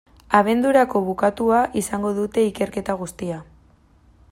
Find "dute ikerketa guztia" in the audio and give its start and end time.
2.21-3.41